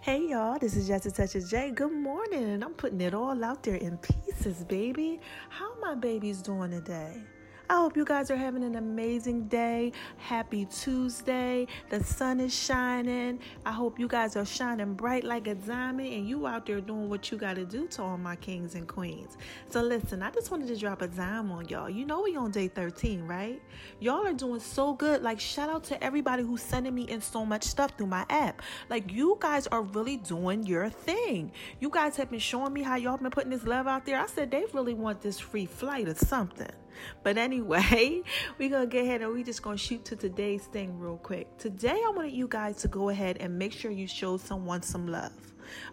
Hey 0.00 0.28
y'all, 0.28 0.60
this 0.60 0.76
is 0.76 0.86
Just 0.86 1.06
a 1.06 1.10
Touch 1.10 1.34
of 1.34 1.48
J. 1.48 1.72
Good 1.72 1.90
morning. 1.90 2.62
I'm 2.62 2.72
putting 2.74 3.00
it 3.00 3.14
all 3.14 3.44
out 3.44 3.64
there 3.64 3.74
in 3.74 3.98
pieces, 3.98 4.62
baby. 4.62 5.18
How 5.48 5.76
my 5.80 5.96
babies 5.96 6.40
doing 6.40 6.70
today? 6.70 7.20
I 7.70 7.74
hope 7.74 7.98
you 7.98 8.04
guys 8.06 8.30
are 8.30 8.36
having 8.36 8.64
an 8.64 8.76
amazing 8.76 9.46
day. 9.48 9.92
Happy 10.16 10.64
Tuesday. 10.64 11.66
The 11.90 12.02
sun 12.02 12.40
is 12.40 12.54
shining. 12.54 13.40
I 13.66 13.72
hope 13.72 13.98
you 13.98 14.08
guys 14.08 14.36
are 14.36 14.46
shining 14.46 14.94
bright 14.94 15.22
like 15.22 15.46
a 15.48 15.54
diamond 15.54 16.10
and 16.10 16.26
you 16.26 16.46
out 16.46 16.64
there 16.64 16.80
doing 16.80 17.10
what 17.10 17.30
you 17.30 17.36
got 17.36 17.56
to 17.56 17.66
do 17.66 17.86
to 17.88 18.02
all 18.02 18.16
my 18.16 18.36
kings 18.36 18.74
and 18.74 18.88
queens. 18.88 19.36
So 19.68 19.82
listen, 19.82 20.22
I 20.22 20.30
just 20.30 20.50
wanted 20.50 20.68
to 20.68 20.76
drop 20.78 21.02
a 21.02 21.08
dime 21.08 21.50
on 21.52 21.68
y'all. 21.68 21.90
You 21.90 22.06
know 22.06 22.22
we 22.22 22.36
on 22.36 22.52
day 22.52 22.68
13, 22.68 23.26
right? 23.26 23.60
Y'all 24.00 24.26
are 24.26 24.32
doing 24.32 24.60
so 24.60 24.94
good. 24.94 25.22
Like 25.22 25.38
shout 25.38 25.68
out 25.68 25.84
to 25.84 26.02
everybody 26.02 26.44
who's 26.44 26.62
sending 26.62 26.94
me 26.94 27.02
in 27.02 27.20
so 27.20 27.44
much 27.44 27.64
stuff 27.64 27.90
through 27.98 28.06
my 28.06 28.24
app. 28.30 28.62
Like 28.88 29.12
you 29.12 29.36
guys 29.40 29.66
are 29.66 29.82
really 29.82 30.16
doing 30.16 30.62
your 30.64 30.88
thing. 30.88 31.52
You 31.80 31.90
guys 31.90 32.16
have 32.16 32.30
been 32.30 32.38
showing 32.38 32.72
me 32.72 32.82
how 32.82 32.96
y'all 32.96 33.18
been 33.18 33.30
putting 33.30 33.50
this 33.50 33.64
love 33.64 33.86
out 33.86 34.06
there. 34.06 34.18
I 34.18 34.26
said 34.26 34.50
they 34.50 34.64
really 34.72 34.94
want 34.94 35.20
this 35.20 35.38
free 35.38 35.66
flight 35.66 36.08
or 36.08 36.14
something. 36.14 36.70
But 37.22 37.38
anyway, 37.38 38.22
we're 38.58 38.70
going 38.70 38.88
to 38.88 38.96
get 38.96 39.04
ahead 39.04 39.22
and 39.22 39.32
we 39.32 39.42
just 39.42 39.62
going 39.62 39.76
to 39.76 39.82
shoot 39.82 40.04
to 40.06 40.16
today's 40.16 40.64
thing 40.66 40.98
real 40.98 41.16
quick. 41.18 41.58
Today, 41.58 42.00
I 42.06 42.12
wanted 42.14 42.32
you 42.32 42.48
guys 42.48 42.76
to 42.78 42.88
go 42.88 43.08
ahead 43.08 43.38
and 43.40 43.58
make 43.58 43.72
sure 43.72 43.90
you 43.90 44.06
show 44.06 44.36
someone 44.36 44.82
some 44.82 45.06
love. 45.06 45.32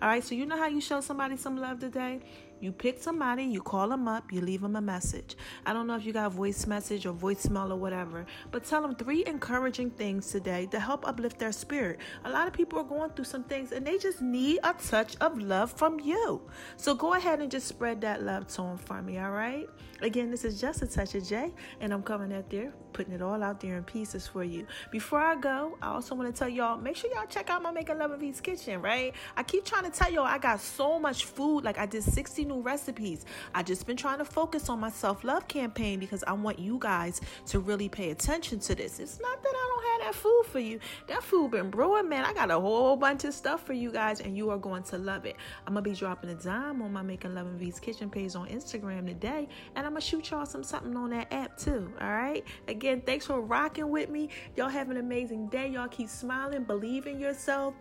All 0.01 0.07
right, 0.07 0.23
so 0.23 0.35
you 0.35 0.45
know 0.45 0.57
how 0.57 0.67
you 0.67 0.81
show 0.81 1.01
somebody 1.01 1.37
some 1.37 1.57
love 1.57 1.79
today? 1.79 2.21
You 2.61 2.71
pick 2.71 3.01
somebody, 3.01 3.43
you 3.43 3.61
call 3.61 3.89
them 3.89 4.07
up, 4.07 4.31
you 4.31 4.41
leave 4.41 4.61
them 4.61 4.75
a 4.75 4.81
message. 4.81 5.35
I 5.65 5.73
don't 5.73 5.87
know 5.87 5.95
if 5.95 6.05
you 6.05 6.13
got 6.13 6.31
voice 6.31 6.65
message 6.65 7.05
or 7.05 7.13
voicemail 7.13 7.69
or 7.69 7.75
whatever, 7.75 8.25
but 8.51 8.63
tell 8.63 8.81
them 8.81 8.95
three 8.95 9.25
encouraging 9.25 9.91
things 9.91 10.31
today 10.31 10.65
to 10.67 10.79
help 10.79 11.07
uplift 11.07 11.37
their 11.37 11.51
spirit. 11.51 11.99
A 12.23 12.29
lot 12.29 12.47
of 12.47 12.53
people 12.53 12.79
are 12.79 12.83
going 12.83 13.11
through 13.11 13.25
some 13.25 13.43
things 13.43 13.71
and 13.71 13.85
they 13.85 13.97
just 13.97 14.21
need 14.21 14.59
a 14.63 14.73
touch 14.73 15.17
of 15.17 15.37
love 15.39 15.71
from 15.71 15.99
you. 15.99 16.41
So 16.77 16.95
go 16.95 17.13
ahead 17.13 17.41
and 17.41 17.51
just 17.51 17.67
spread 17.67 18.01
that 18.01 18.23
love 18.23 18.47
to 18.47 18.61
them 18.61 18.77
for 18.77 19.01
me, 19.01 19.19
all 19.19 19.31
right? 19.31 19.67
Again, 20.01 20.31
this 20.31 20.45
is 20.45 20.59
just 20.59 20.81
a 20.81 20.87
touch 20.87 21.15
of 21.15 21.25
J, 21.25 21.53
and 21.79 21.93
I'm 21.93 22.03
coming 22.03 22.33
out 22.33 22.49
there, 22.49 22.73
putting 22.91 23.13
it 23.13 23.21
all 23.21 23.41
out 23.41 23.61
there 23.61 23.77
in 23.77 23.83
pieces 23.83 24.27
for 24.27 24.43
you. 24.43 24.67
Before 24.91 25.19
I 25.19 25.35
go, 25.35 25.77
I 25.81 25.87
also 25.87 26.15
want 26.15 26.33
to 26.33 26.37
tell 26.37 26.49
y'all 26.49 26.77
make 26.77 26.95
sure 26.95 27.09
y'all 27.13 27.25
check 27.27 27.49
out 27.49 27.61
my 27.61 27.71
Making 27.71 27.99
Love 27.99 28.11
and 28.11 28.19
Peace 28.19 28.41
kitchen, 28.41 28.81
right? 28.81 29.13
I 29.37 29.43
keep 29.43 29.63
trying 29.65 29.89
to 29.89 29.89
tell 29.89 30.11
y'all 30.11 30.25
I 30.25 30.37
got 30.37 30.59
so 30.59 30.99
much 30.99 31.25
food, 31.25 31.63
like 31.63 31.77
I 31.77 31.85
did 31.85 32.03
60 32.03 32.44
new 32.45 32.61
recipes. 32.61 33.25
I 33.53 33.63
just 33.63 33.85
been 33.85 33.97
trying 33.97 34.19
to 34.19 34.25
focus 34.25 34.69
on 34.69 34.79
my 34.79 34.89
self 34.89 35.23
love 35.23 35.47
campaign 35.47 35.99
because 35.99 36.23
I 36.25 36.33
want 36.33 36.59
you 36.59 36.77
guys 36.79 37.21
to 37.47 37.59
really 37.59 37.89
pay 37.89 38.11
attention 38.11 38.59
to 38.59 38.75
this. 38.75 38.99
It's 38.99 39.19
not 39.19 39.41
that 39.41 39.49
I 39.49 39.67
don't 39.75 39.85
have 39.85 40.13
that 40.13 40.19
food 40.21 40.43
for 40.51 40.59
you. 40.59 40.79
That 41.07 41.23
food 41.23 41.51
been 41.51 41.69
brewing, 41.69 42.09
man. 42.09 42.25
I 42.25 42.33
got 42.33 42.51
a 42.51 42.59
whole 42.59 42.95
bunch 42.95 43.23
of 43.23 43.33
stuff 43.33 43.65
for 43.65 43.73
you 43.73 43.91
guys, 43.91 44.21
and 44.21 44.37
you 44.37 44.49
are 44.49 44.57
going 44.57 44.83
to 44.83 44.97
love 44.97 45.25
it. 45.25 45.35
I'm 45.67 45.73
gonna 45.73 45.81
be 45.81 45.93
dropping 45.93 46.29
a 46.29 46.35
dime 46.35 46.81
on 46.81 46.91
my 46.93 47.01
Making 47.01 47.35
Love 47.35 47.47
and 47.47 47.59
Peace 47.59 47.79
kitchen 47.79 48.09
page 48.09 48.35
on 48.35 48.47
Instagram 48.47 49.07
today, 49.07 49.47
and 49.75 49.85
I'm 49.85 49.93
gonna 49.93 50.01
shoot 50.01 50.29
y'all 50.31 50.45
some 50.45 50.63
something 50.63 50.95
on 50.95 51.11
that 51.11 51.31
app 51.31 51.57
too. 51.57 51.91
All 52.01 52.11
right. 52.11 52.43
Again, 52.67 53.01
thanks 53.05 53.25
for 53.25 53.41
rocking 53.41 53.89
with 53.89 54.09
me. 54.09 54.29
Y'all 54.55 54.69
have 54.69 54.89
an 54.89 54.97
amazing 54.97 55.47
day. 55.47 55.69
Y'all 55.69 55.87
keep 55.87 56.09
smiling, 56.09 56.63
believe 56.63 57.07
in 57.07 57.19
yourself, 57.19 57.73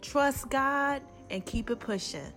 trust 0.00 0.48
God, 0.50 1.02
and 1.30 1.44
keep 1.44 1.70
it 1.70 1.80
pushing. 1.80 2.32